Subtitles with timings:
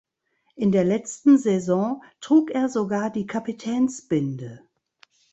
[0.55, 4.63] In der letzten Saison trug er sogar die Kapitänsbinde.